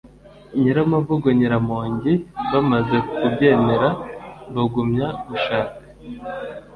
nyiramavugo 0.59 1.27
nyiramongi. 1.37 2.13
bamaze 2.51 2.95
kubyemera, 3.17 3.89
bagumya 4.53 5.07
gushaka 5.27 5.75